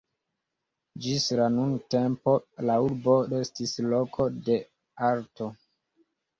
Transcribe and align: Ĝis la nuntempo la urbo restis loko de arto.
Ĝis 1.05 1.27
la 1.39 1.49
nuntempo 1.57 2.33
la 2.71 2.79
urbo 2.87 3.19
restis 3.37 3.77
loko 3.95 4.29
de 4.51 4.59
arto. 5.15 5.55